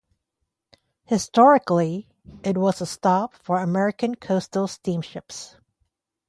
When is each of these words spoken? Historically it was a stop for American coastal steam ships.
Historically 1.05 2.07
it 2.43 2.57
was 2.57 2.81
a 2.81 2.87
stop 2.87 3.35
for 3.35 3.59
American 3.59 4.15
coastal 4.15 4.67
steam 4.67 4.99
ships. 4.99 5.57